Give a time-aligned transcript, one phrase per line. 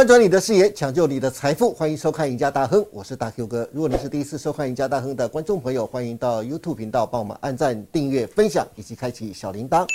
[0.00, 3.68] 翻转你的视野，抢救你的财富，欢迎收看《赢家大亨》，我是大 Q 哥。
[3.70, 9.86] 如果你是第一次收看《赢家大亨》的观众朋友，欢迎到 YouTube 频道帮我们按赞、订阅、分享以及开启小铃铛。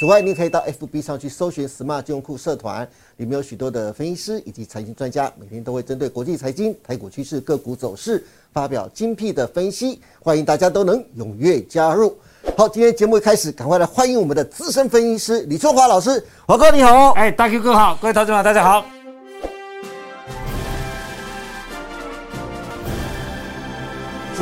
[0.00, 2.84] 此外，你可以到 FB 上去搜寻 “Smart 金融库社团”，
[3.18, 12.16] 里面有许多的分析师以及财经专家，每天都会针对国际财经、台股趋势、个股走势发表精辟的分析，欢迎大家都能踊跃加入。
[12.56, 17.12] 好，今天节目一开始，赶快来欢迎我们的资深分析师李春华老师，华哥你好。
[17.12, 18.84] 哎，大 Q 哥好，各位投资者大家好。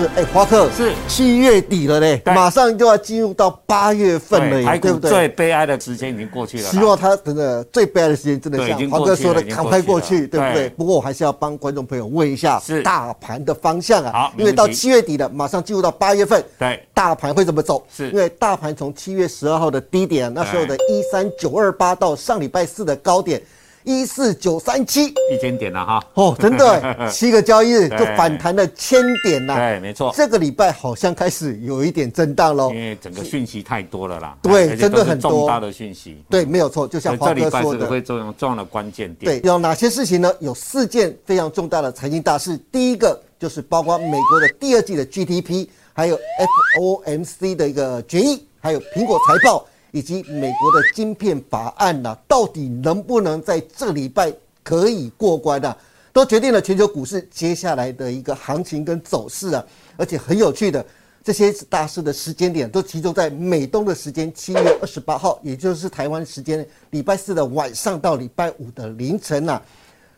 [0.01, 5.11] 是哎，华克是七月底了嘞，马上就要进入到八月份了，对不对？
[5.11, 6.65] 最悲哀的时间已经过去了。
[6.65, 10.69] 希望他真的最悲哀的时间真的像华哥说的，赶快过去，对不对？
[10.71, 14.13] 不过我还是要帮观众朋友问一下，是大盘的方向啊。
[14.13, 17.85] 好，因为到七月底了，马上进入到八月份，对，大盘会怎么走？
[17.95, 23.41] 是因为大盘从七月十二号的低点，那时候的一三九二八到上礼拜四的高点。
[23.85, 26.05] 一四九三七，一千点了哈！
[26.15, 29.55] 哦，真的， 七个交易日就反弹了千点呐。
[29.55, 30.13] 对，没错。
[30.15, 34.37] 这个礼拜好像开始有一点震荡喽，因为整个讯息太多了啦。
[34.43, 36.23] 对，真的很多重大的讯息。
[36.29, 39.41] 对，没有错，就像华哥说的，会作用重要的关键点。
[39.41, 40.31] 对，有哪些事情呢？
[40.41, 42.59] 有四件非常重大的财经大事。
[42.71, 46.19] 第一个就是包括美国的第二季的 GDP，还有
[46.79, 49.67] FOMC 的一个决议，还有苹果财报。
[49.93, 54.33] 以及美国的晶片法案呐，到底能不能在这礼拜
[54.63, 55.75] 可以过关呢？
[56.13, 59.65] 都决定了全球股市接下来的一个行情跟走势啊！
[59.97, 60.85] 而且很有趣的，
[61.23, 69.63] 这些大事的时间点都集中在美东的时间七月二十八号，也就是台湾时间礼拜四的晚上到礼拜五的凌晨呐。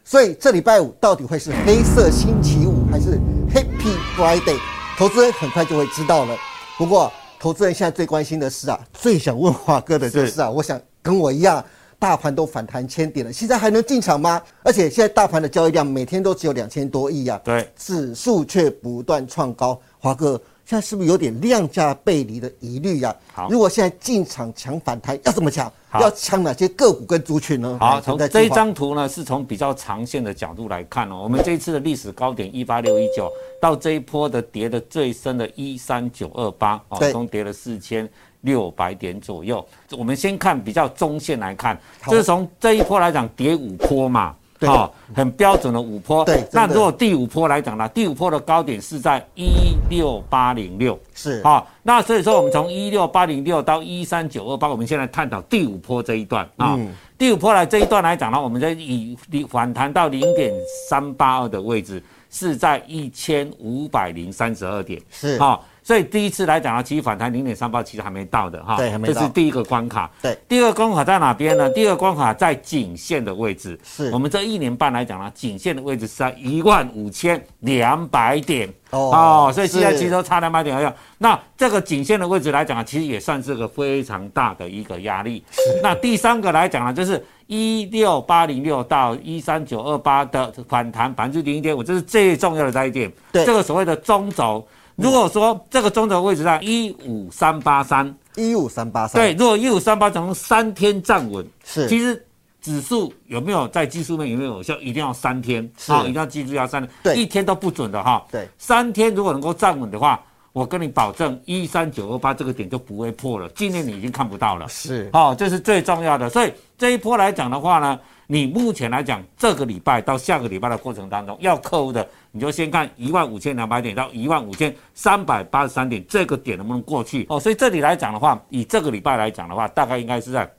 [0.02, 3.20] 所以这礼拜五到底会是黑色星期五还是
[3.54, 4.58] Happy Friday？
[4.96, 6.34] 投资人很快就会知道了。
[6.78, 7.12] 不过，
[7.42, 11.62] 投资人现在最关心的是啊，最想问华哥的就是啊，我想跟我一样，
[11.98, 14.40] 大盘都反弹千点了，现在还能进场吗？
[14.62, 20.40] 而且现在大盘的交易量每天都只有两千多亿啊，对，指数却不断创高，华哥。
[20.64, 23.14] 现在是不是有点量价背离的疑虑呀？
[23.32, 25.70] 好，如果现在进场抢反弹，要怎么抢？
[26.00, 27.76] 要抢哪些个股跟族群呢？
[27.78, 31.20] 好，从这一张图呢，是从比较长线的角度来看哦。
[31.24, 33.30] 我们这一次的历史高点一八六一九，
[33.60, 38.08] 到这一波的跌的最深的一三九二八，哦，共跌了四千
[38.40, 39.62] 六百点左右。
[39.90, 44.34] 我们先看比较中线来看，这是从这一波来讲，跌五波嘛。
[44.66, 46.24] 好，很标准的五波。
[46.24, 47.88] 对，那如果第五波来讲呢？
[47.88, 50.98] 第五波的高点是在一六八零六。
[51.14, 51.42] 是。
[51.42, 56.78] 好，那所以说我们从一六八零六到一三九二八，我们现在探讨第五波这一段啊。
[57.18, 59.16] 第五波来这一段来讲呢，我们在以
[59.48, 60.52] 反弹到零点
[60.88, 65.00] 三八二的位置，是在一千五百零三十二点。
[65.10, 65.38] 是。
[65.38, 65.64] 好。
[65.84, 69.14] 所以第一次来讲呢，其实反弹零点三八其实还没到的哈，对，还没到。
[69.14, 70.08] 这是第一个关卡。
[70.22, 71.68] 对，第二个关卡在哪边呢？
[71.70, 73.78] 第二个关卡在颈线的位置。
[73.82, 74.08] 是。
[74.10, 78.72] 我们这一年半来讲呢，颈线的位置是在一万五千两百点。
[78.90, 79.50] 哦。
[79.52, 80.92] 所以现在其实都差两百点而已。
[81.18, 85.42] 那这个颈线的位置来讲啊，其实也算是个非常大的一个压力。
[85.82, 93.12] 那第三个来讲呢，就是一六八零六到一三九二八的反弹百分之零点五，这是最重要的这一点。
[93.32, 93.44] 对。
[93.44, 94.64] 这个所谓的中轴。
[94.96, 102.24] 如果说这个中轴位置在一五三八三，一五三八三，对，如果一五三八从三天站稳，是，其实
[102.60, 104.56] 指数有没有在技术面有没有？
[104.56, 110.20] 有效，一定要三天，好，一定要记住要三天，对，一天都不准的哈，对，三天如果能够站稳的话，
[110.52, 116.52] 我跟你保证一三九二八这个点就不会破了，今年你已经看不到了，是，好，这是最重要的，所以
[116.82, 117.96] 这一波来讲的话呢。
[118.26, 127.38] 你目前来讲，这个礼拜到下个礼拜的过程当中，要克服的，你就先看一万五千两百点到一万五千三百八十三点这个点能不能过去哦。
[127.38, 130.50] 所以这里来讲的话，以这个礼拜来讲的话，大概应该是在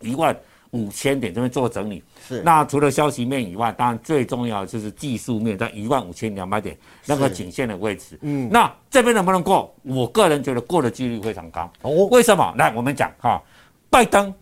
[0.00, 0.34] 一万
[0.70, 2.02] 五千点这边做整理。
[2.26, 2.42] 是。
[2.42, 6.74] 那除了消息面以外，当然最重要的就是技术面，在一万五千两百点
[7.04, 8.18] 那个颈线的位置。
[8.22, 8.48] 嗯。
[8.50, 9.70] 那这边能不能过？
[9.82, 11.70] 我个人觉得过的几率非常高。
[11.82, 12.06] 哦。
[12.06, 12.54] 为什么？
[12.56, 13.42] 来，我们讲哈，
[13.90, 14.32] 拜登。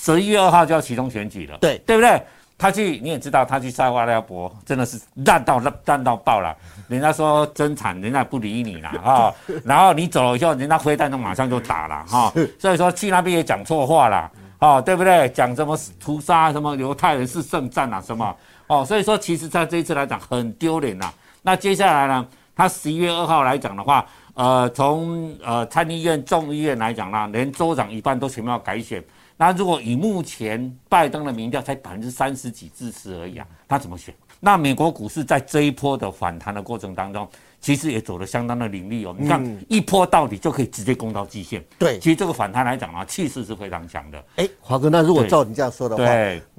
[0.00, 2.22] 十一月二号就要启动选举了，对对不对？
[2.56, 6.56] 他去你也知道，他去塞瓦利亚博真的是烂到烂烂到爆了。
[6.88, 9.32] 人家说真惨，人家不理你了 哈。
[9.64, 12.32] 然后你走了以后，人家飞弹都马上就打了哈。
[12.58, 15.28] 所以说去那边也讲错话了，哦，对不对？
[15.30, 18.36] 讲什么屠杀什么犹太人是圣战啊什么
[18.66, 18.84] 哦。
[18.84, 21.12] 所以说，其实在这一次来讲很丢脸呐。
[21.42, 24.04] 那接下来呢，他十一月二号来讲的话，
[24.34, 29.00] 呃，从呃参议院、众议院来讲呢，连州长一半都全部要改选。
[29.38, 34.14] 那如果以目前拜登的民调才百分之三十几支持而已啊，他怎么选？
[34.40, 37.26] 那美国股市在这一波的反弹的过程当中。
[37.60, 41.60] 其实也走得相当的凌厉哦，你看一波到底就可以直接攻到季线。
[41.76, 44.24] 对，其实这个反弹来讲啊，气势是非常强的。
[44.36, 46.04] 哎，华哥，那如果照你这样说的话，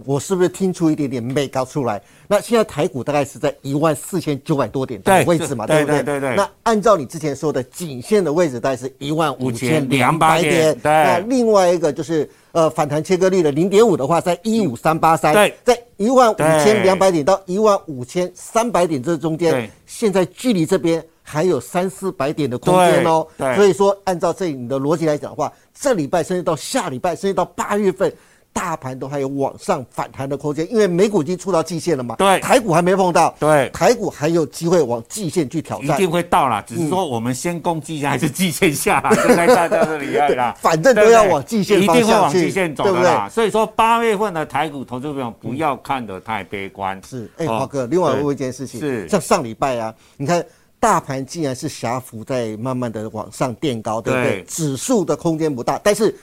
[0.03, 2.01] 我是不是听出一点点美高出来？
[2.27, 6.03] 那现在台股大概是在一万四千九百多点的位置嘛，对不对？
[6.03, 6.35] 对对。
[6.35, 10.77] 那按照你之前说的颈线的位置，大概是一万五千两百点。
[10.79, 10.91] 对。
[10.91, 15.33] 那另外一个就是呃反弹切割率的零点五的话，在一五三八三。
[15.33, 15.55] 对。
[15.63, 21.03] 在一万五千两百点到一万五千三百点这中间，现在距离这边。
[21.21, 28.11] 还有三四百点的空间哦，所以说按照这你的逻辑来讲的话，这礼拜甚至到下礼拜，甚至到八月份，
[28.59, 50.45] 大盘都还有往上反弹的空间，因为美股已经触到季线了嘛，对，台股还没碰到，对，台股还有机会往季线去挑战，一定会到啦，只是说我们先攻季线还是季线下， 就在大家这里对啦， 反正都要往季线，一定会往季线走的啦，所以说八月份的台股投资朋友不要看得太悲观，是，哎，华哥，另外问一件事情，是，像上礼拜啊，你看。
[50.81, 54.41] 大盘竟然是狭幅在慢慢的往上垫高，对不对？
[54.43, 56.17] 指数的空间不大，但是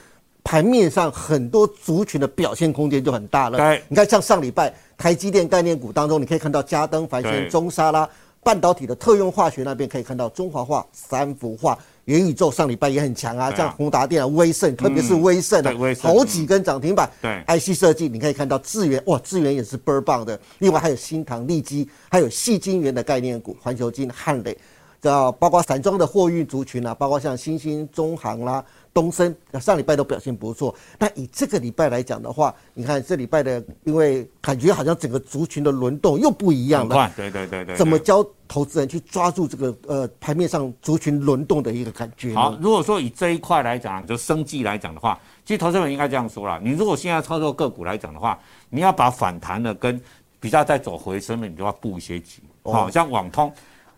[0.47, 3.57] 盘面上很多族群的表现空间就很大了。
[3.57, 8.09] 对，你看像上礼拜台积电概念股当中，你可以看到嘉登、凡轩、中沙啦，
[8.41, 11.77] 半导体的特用化学那边可以看到中华化、三氟化。
[12.05, 17.11] 元宇宙上礼拜也很强啊，像宏达电啊、威盛，特别是威盛啊，好几根涨停板。
[17.21, 20.39] 对，IC 设计你可以看到智源，哇，智源也是倍儿棒的。
[20.59, 24.57] 另外还有新唐、利基，还有细晶圆的概念股，环球金、汉磊，
[25.01, 28.63] 这包括散装的货运族群啊，包括像新兴、中航啦。
[28.97, 37.11] 东升上礼拜都表现不错，那以这个礼拜来讲的话，你看这礼拜的，因为感觉好像整个族群的轮动又不一样了。
[37.15, 37.75] 对对对对。
[37.75, 42.33] 怎么教投资人去抓住这个呃盘面上族群轮动的一个感觉？
[42.33, 48.39] 好，如果说以这一块来讲，就生计来讲的话，其实投资人应该这样说了：你如果现在操作个股来讲的话，
[48.71, 50.01] 你要把反弹的跟
[50.39, 52.41] 比较在走回升的，你就要布一些局。
[52.63, 53.53] 好像网通。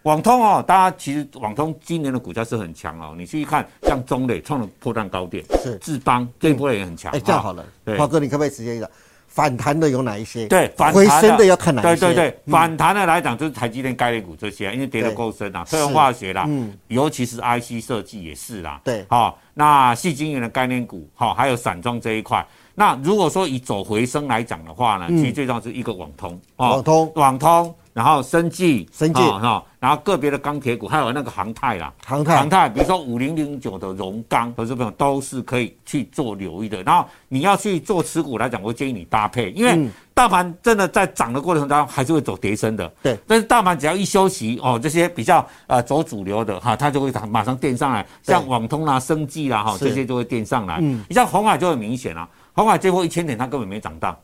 [0.09, 3.13] 网通哦，大家其实网通今年的股价是很强哦。
[3.15, 7.11] 你去看，像中磊创了破断高点，是智邦这一波也很强。
[7.11, 8.89] 哎，这样好了，对，华哥，你可不可以直接一个
[9.27, 10.47] 反弹的有哪一些？
[10.47, 12.07] 对，回升的要看哪一些？
[12.07, 22.44] 对对对，反弹的来讲就是台积电概念股这些，因为跌得够深啊，特用化学啦，嗯，尤其是 IC 设计也是啦，对，好，那细晶圆的概念股，好，还有散装这一块。
[22.73, 27.75] 那如果说以走回升来讲的话呢，其实最重要是一个网通，网通，网通。
[28.00, 29.19] 然后生技，生技。
[29.19, 36.81] 哈，然后个别的钢铁股，还有那个航太啦，航太，航太，比如说五零零九的荣钢，投资朋友都是可以去做留意的。
[36.84, 42.88] 然后你要去做持股来讲，我建议你搭配，因为大盘真的在涨的过程当中还是会走跌升的。
[43.04, 50.78] 对，但是大盘只要一休息哦，这些比较呃走主流的哈，它就会马上垫上来，像网通啦、生技啦哈，这些就会垫上来。
[50.80, 54.18] 嗯，你像红海就很明显啊，红海这波一千点它根本没涨到。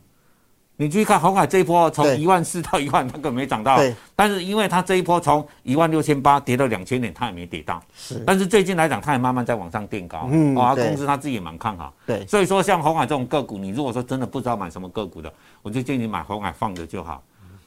[0.78, 3.80] 你注意看，红海这一波从一万四到一万，它根本没涨到。
[4.14, 7.82] 但是因为它这一波从一万六千八跌到两千点，它也没跌到。
[7.96, 8.22] 是。
[8.26, 10.28] 但是最近来讲，它也慢慢在往上垫高。
[10.30, 10.54] 嗯。
[10.58, 11.94] 啊，公司它自己也蛮看好。
[12.06, 12.28] 对。
[12.28, 15.32] 所以说，像红海这种个股，你如果说真的不知道买什么个股的，
[15.62, 17.24] 我就建议你买红海放着就好。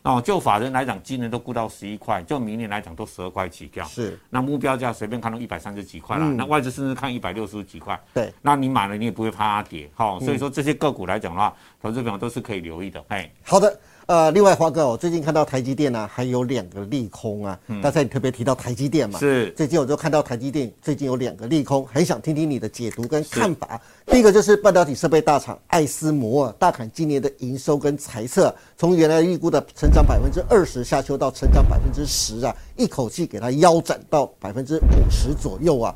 [0.08, 3.84] 哦，就法人来讲，今年都估到十一块，就明年来讲都十二块起跳。
[3.84, 4.19] 是。
[4.31, 8.00] 那目标价随便看到一百三十几块了，那外资甚至看一百六十几块。
[8.14, 8.32] 对。
[8.40, 9.90] 那你买了，你也不会怕它跌。
[9.94, 13.05] 好，所以说这些个股来讲的话，投资朋友都是可以留意的。
[13.08, 13.78] 哎，好的。
[14.08, 17.61] 呃，另外华哥，我最近看到台积电呢，还有两个利空啊。
[17.82, 19.50] 刚才你特别提到台积电嘛，是。
[19.50, 23.78] 最近我就看到台积电最近有两个利空，很想听听你的解读跟看法。
[24.06, 35.94] 第一个就是半导体设备大厂艾斯摩尔大砍今年的营收跟财测，从原来预估的成长百分之二十下修到成长百分之十啊，一口气给它腰斩到百分之五十左右啊。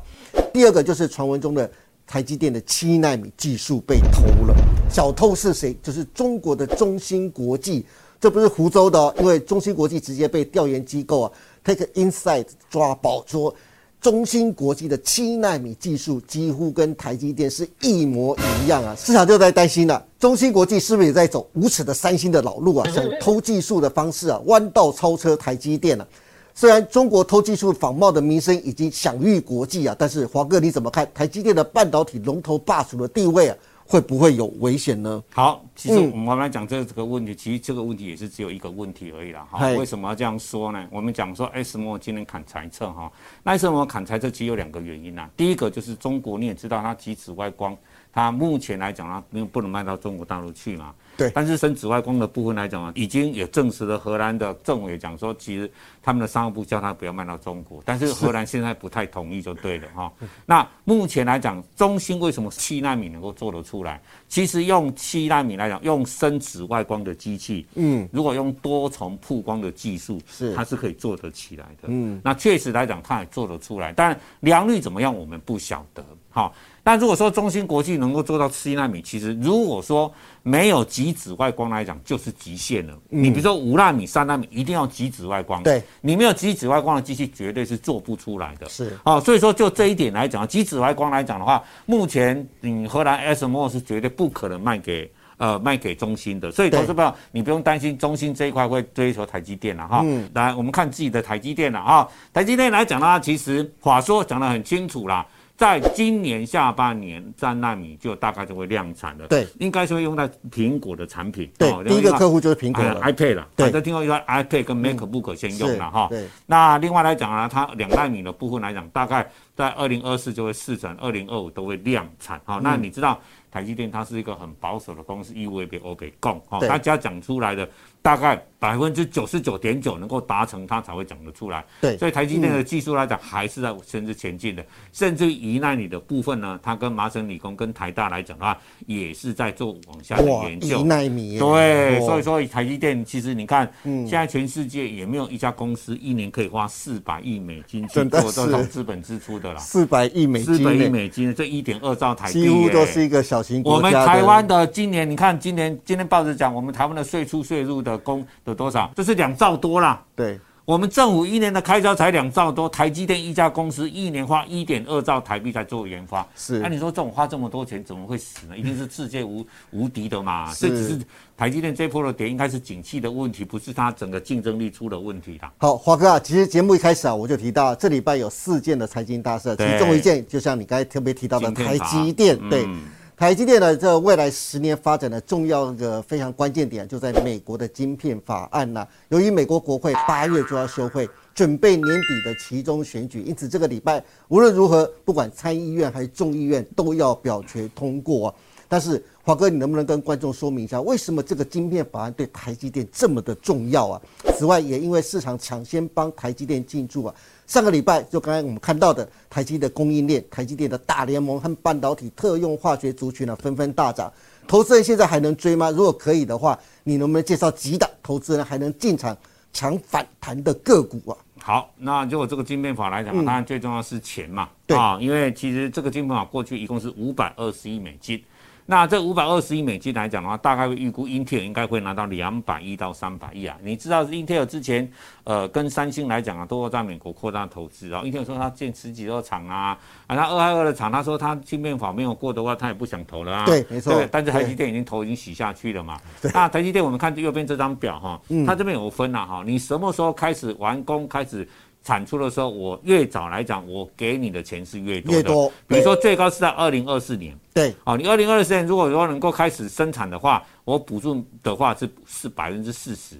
[0.53, 1.67] 第二个就是传闻中的
[2.05, 4.55] 台积电的七纳米技术被偷了，
[4.87, 5.75] 小偷是谁？
[5.81, 7.83] 就是中国的中芯国际。
[8.23, 13.53] 这不是湖州的哦，因为中芯国际直接被调研机构啊 Take Insight 抓宝说，
[13.99, 26.07] 中芯国际的七纳米技术几乎跟台积电是一模一样啊，市场就在担心了，中芯国际是不是也在走无耻的三星的老路啊， 想偷技术的方式啊，弯道超车台积电啊？
[26.55, 33.57] 虽然中国偷技术仿冒的名声已经享誉国际啊，但是华哥你怎么看台积电的半导体龙头霸主的地位啊？
[33.85, 35.23] 会不会有危险呢？
[35.33, 39.47] 好，其实我们来讲这这个问题，其实这个问题也是只有一个问题而已啦。
[39.51, 40.87] 哈，为什么要这样说呢？
[40.89, 43.11] 我们讲说，S M 今天砍财测哈，
[43.43, 45.29] 那 S M 砍财测其实有两个原因呐。
[45.35, 47.77] 第一个就是中国你也知道，它极紫外光，
[48.13, 50.93] 它目前来讲啊，没有不能卖到中国大陆去嘛。
[51.15, 55.69] 对但是深紫外光的部分来讲啊，已经也证实了荷兰的政委讲说，其实
[56.01, 60.11] 他们的商务部叫他不要卖到中国，但是荷兰现在不太同意就对了哈。
[60.45, 64.01] 那目前来讲，中芯为什么七纳米能够做得出来？
[64.27, 71.89] 其实用七纳米来讲，用深紫外光的机器，嗯，如果用多重曝光的技术，是它是可以做得起来的。
[71.89, 76.03] 嗯，那确实来讲，它也做得出来，但良率怎么样，我们不晓得。
[76.31, 76.51] 好，
[76.83, 82.93] 那如果说中芯国际能够做到七纳米，其实如果说没有极紫外光来讲，就是极限了。
[83.07, 85.61] 你比如说五纳米、三纳米，一定要极紫外光。
[85.61, 88.67] 嗯对，你没有极紫外光的机器，绝对是做不出来的。
[88.67, 95.09] 是哦，所以说就这一点来讲，极紫外光来讲的话，目前你荷兰 SMO 是绝对不可能卖给。
[95.37, 100.01] 呃，卖给中芯的，所以投资朋友，你不用担心中芯这一块会追求台积电了哈。
[100.05, 102.07] 嗯来，我们看自己的台积电了啊。
[102.31, 105.25] 台积电来讲呢，其实话说讲得很清楚啦，
[105.63, 109.27] 在今年下半年三纳米就大概就会量产了。
[109.27, 111.49] 对，应该是会用在苹果的产品。
[111.57, 116.07] 对，哦第一个客户就是苹果，iPad 了，对听说一个 iPad 跟 MacBook 先用了哈。
[116.09, 122.41] 对，那另外来讲呢，它两纳米的部分来讲，大概在二零二四就会试产，二零二五都会量产。
[122.43, 123.17] 哈、那你知道
[123.53, 126.67] 台积电它是一个很保守的公司，义务被欧北供，哈，对。
[126.67, 127.69] 大家讲出来的
[128.01, 131.63] 大概百分之九十九点九能够达成，它才会讲得出来。
[131.79, 131.95] 对。
[131.95, 138.57] 所以台积电的技术来讲，还是在甚至前进的，甚至于一纳米的部分呢，它跟麻省理工跟台大来讲的话，
[138.87, 140.79] 也是在做往下的，研究。
[140.79, 140.83] 一。
[140.83, 144.07] 纳米，对，哦所以说台积电其实你看，嗯。
[144.07, 149.59] 现在全世界也没有一家公司一年可以花四百亿美金去做这是种资本支出的啦。
[149.59, 158.89] 四百亿美金四百亿金，美金，这一点二兆台币几乎都是一个小型我们国家的台湾的今年，你看今年今天报纸讲，我们台湾的税出税入的公有多少？
[158.95, 160.01] 这是两兆多啦。
[160.15, 166.25] 对我们政府一年的开销才两兆多，台积电一家公司一年花一点二兆台币在做研发。
[166.37, 168.57] 是那、你说这种花这么多钱，怎么会死呢？
[168.57, 170.53] 一定是世界无 无敌的嘛。
[170.55, 171.01] 这只是
[171.35, 175.51] 台积电这波的跌，应该是景气的问题，不是它整个竞争力出了问题啦。
[175.57, 182.63] 好，华哥啊，其实节目一开始啊，我就提到这礼拜有四件的财经大事，其中一件就像你刚才特别提到的台积电，对。
[182.65, 182.83] 嗯
[183.23, 198.35] 台积电的这未来十年发展的重要的非常关键点，就在美国的晶片法案呐、由于美国国会八月就要休会，准备年底的其中选举，因此这个礼拜无论如何，不管参议院还是众议院都要表决通过、啊。
[198.67, 204.01] 但是华哥，你能不能跟观众说明一下，为什么这个晶片法案对台积电这么的重要啊？
[204.37, 207.15] 此外，也因为市场抢先帮台积电进驻啊，
[207.45, 214.11] 上个礼拜就刚才我们看到的台积的供应链、台积电的大联盟和半导体特用化学族群呢、纷纷大涨。
[214.47, 215.69] 投资人现在还能追吗？
[215.71, 219.15] 如果可以的话，你能不能介绍几档投资人还能进场
[219.51, 221.17] 抢反弹的个股啊？
[221.41, 228.21] 好，那就这个晶片法来讲，当然最重要是钱嘛，对啊，因为其实这个晶片法过去一共是五百二十亿美金。
[228.65, 233.57] 那这五百二十亿美金来讲的话，大概会预估英特尔应该会拿到两百亿到三百亿啊。
[233.61, 234.89] 你知道英特尔之前，
[235.25, 237.89] 呃，跟三星来讲啊，都要在美国扩大投资。
[237.89, 239.77] 然后英特尔说他建十几座厂啊，
[240.07, 243.45] 啊，他二二二的厂，他说他芯片法没有过的话，他也不想投了啊。
[243.45, 245.99] 对没错对但是台积电已经投已经洗下去了嘛。
[246.33, 251.47] 那台积电我们看右边这张表哈，它这边有分了哈，你什么时候开始完工开始。
[251.83, 255.17] 产出的时候，我越早来讲，我给你的钱是越多的。
[255.17, 263.17] 越多比如说最高是在二零二四年，对，哦，你二零二四年如果说能够开始生产的话，我补助的话是是百分之四十，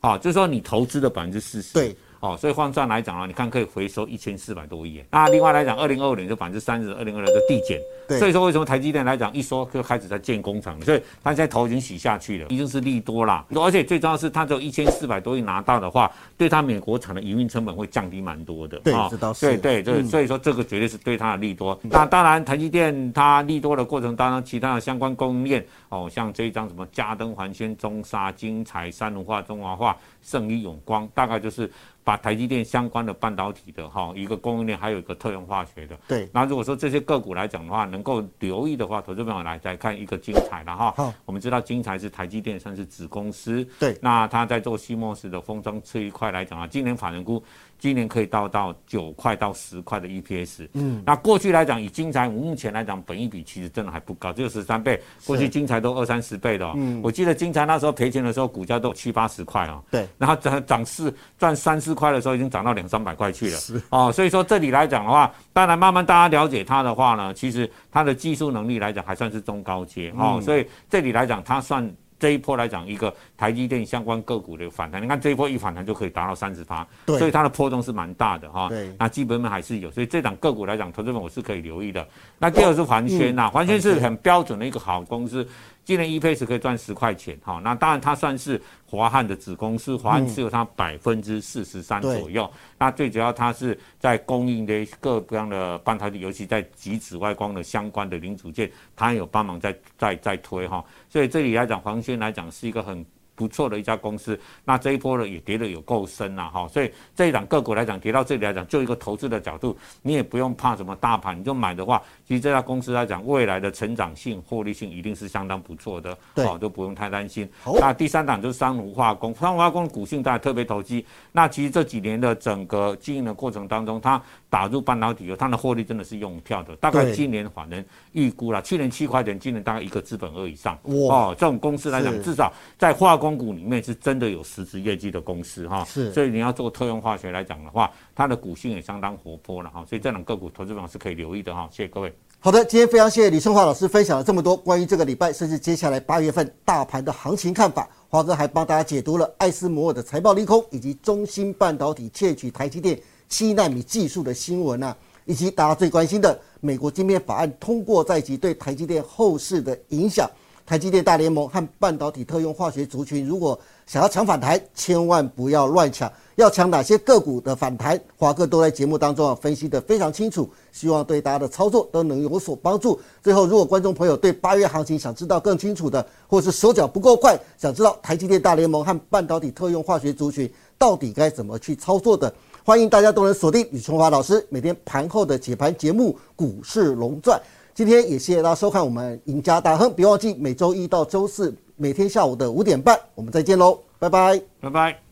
[0.00, 1.74] 啊，就是说你投资的百分之四十。
[1.74, 1.96] 对。
[2.20, 5.02] 哦，所以换算来讲啊，你看可以回收一千四百多亿。
[5.10, 7.80] 那另外来讲，二零二五年就百分之三十，二零二六就递减。
[8.08, 13.44] 对所以说为什么台积电来讲一说就开始在建工厂，所以它现在头已经洗下去了，已经是利多啦。
[13.54, 18.78] 而且最重要是它只有一千四百多亿拿到的话，对它美国厂的营运成本会降低蛮多的。
[18.78, 21.78] 对哦这倒是对对对，所以说这个绝对是对它的利多。
[21.82, 31.70] 那当然，台积电它利多的过程当中，其他的相关供应链哦，像这一张什么嘉登环宣、中沙、精彩、三文化、中华化、盛一永光，大概就是
[32.08, 35.94] 把台积电相关的半导体的哈、一个供应链，还有一个特用化学的。
[36.08, 40.94] 对那如果说这些个股来讲的话，能够留意的话，投资朋友来再看一个精彩了哈。
[40.96, 47.44] 好我们知道精彩是台积电算是子公司，对那它在做西莫斯的封装这一块来讲啊，今年法人估
[47.78, 50.68] 今年可以到到九块到十块的 EPS。
[50.72, 55.00] 嗯，那过去来讲，以金财目前来讲，本益比其实真的还不高，只有十三倍。
[55.24, 56.72] 过去金财都二三十倍的、哦。
[56.76, 59.82] 嗯，我记得金财那时候赔钱的时候，股价都七八十块哦。
[59.90, 63.56] 对，然后涨涨四赚三四块的时候，已经涨到两三百块去了。
[63.56, 71.88] 是哦，所以说这里来讲的话，当然慢慢大家了解它的话呢，其实它的技术能力来讲还算是中高阶嗯哦，所以这里来讲它算。
[72.18, 78.68] 这一波来讲，一个台积电相关个股的反弹，你看这一波一反弹就可以达到三十趴，所以它的波动是蛮大的哈。
[78.68, 82.06] 对那基本面还是有，所以这档个股来讲，投资者我是可以留意的。
[82.38, 85.46] 那第二是环轩呐，环轩是很标准的一个好公司。
[85.88, 92.46] 今年 EPS 可以赚十块钱，哈，那当然它算是华汉的子公司，华汉持有它百分之四十三左右。
[92.78, 100.84] 那最主要它是在供应的各各样的半导体，尤其在极紫外光的相关的零组件，它有帮忙在在在推哈。
[101.08, 103.02] 所以这里来讲，黄轩来讲是一个很。
[103.38, 117.48] 不错的一家公司，那这一波呢也跌得有够深了哈，所以这一档个股来讲，跌到这里来讲，就一个投资的角度，你也不用怕什么大盘，你就买的话，其实这家公司来讲，未来的成长性、获利性一定是相当不错的，好，都不用太担心。
[117.78, 133.27] 那第三档就是三无化工，三无化工股性大家特别投机，那其实这几年的整个经营的过程当中，它打入半导体，它的获利真的是用跳的，大概今年反正预估了，去年七块钱，今年大概一个资本额以上，哇，哦，这种公司来讲，至少在化工。
[133.36, 141.68] 股里面是真的有实质业绩的公司哈，是，所以你要做特用化学来讲的话，它的股性也相当活泼了哈，所以这种个股投资方是可以留意的哈。
[141.70, 142.14] 谢谢各位。
[142.40, 147.88] 好的，今天非常谢谢李春华老师分享了这么多关于这个礼拜甚至接下来八月份大盘的行情看法。
[148.08, 160.30] 华哥还帮大家解读了艾斯摩尔的财报利空，以及中芯半导体窃取台积电七纳米技术的新闻啊，以及大家最关心的美国晶片法案通过在即对台积电后市的影响。
[160.68, 166.12] 台积电大联盟和半导体特用化学族群，如果想要抢反弹，千万不要乱抢。
[166.34, 173.00] 要抢哪些个股的反弹，华哥都在节目当中啊分析的非常清楚，希望对大家的操作都能有所帮助。
[173.22, 182.30] 最后，如果观众朋友对八月行情想知道更清楚的，或是手脚不够快，想知道台积电大联盟和半导体特用化学族群到底该怎么去操作的，
[182.62, 187.38] 欢迎大家都能锁定李春华老师每天盘后的解盘节目《股市龙钻》。
[187.78, 195.07] 今天也谢谢大家收看我们赢家大亨，别忘记每周一到周四每天下午的五点半，我们再见喽，拜拜，拜拜。